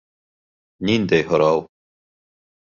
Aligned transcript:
Ниндәй 0.91 1.27
һорау? 1.33 1.63